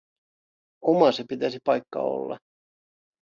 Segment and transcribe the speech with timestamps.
[0.81, 2.37] Oma se pitäisi paikka olla.